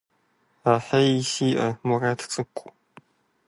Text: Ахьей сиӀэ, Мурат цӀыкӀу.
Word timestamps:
Ахьей 0.73 1.13
сиӀэ, 1.31 1.69
Мурат 1.87 2.19
цӀыкӀу. 2.31 2.67